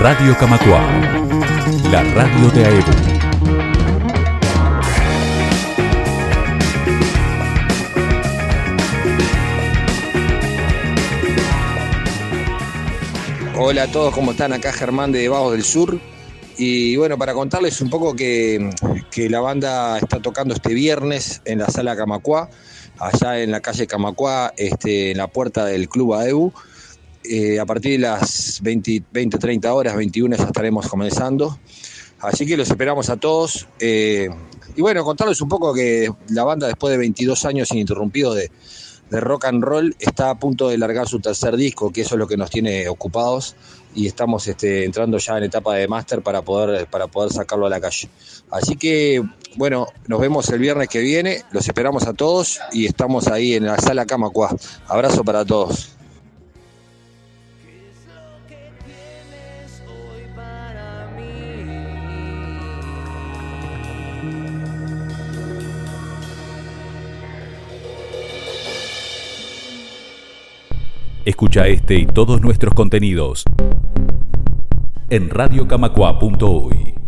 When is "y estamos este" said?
43.94-44.84